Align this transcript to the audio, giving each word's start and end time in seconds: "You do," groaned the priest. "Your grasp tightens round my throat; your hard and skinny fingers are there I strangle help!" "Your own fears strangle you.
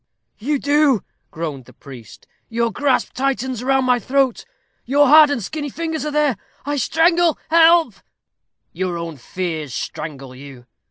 "You 0.39 0.57
do," 0.57 1.03
groaned 1.29 1.65
the 1.65 1.73
priest. 1.73 2.25
"Your 2.49 2.71
grasp 2.71 3.13
tightens 3.13 3.63
round 3.63 3.85
my 3.85 3.99
throat; 3.99 4.45
your 4.83 5.05
hard 5.07 5.29
and 5.29 5.43
skinny 5.43 5.69
fingers 5.69 6.07
are 6.07 6.11
there 6.11 6.37
I 6.65 6.77
strangle 6.77 7.37
help!" 7.51 7.93
"Your 8.73 8.97
own 8.97 9.17
fears 9.17 9.75
strangle 9.75 10.33
you. 10.33 10.65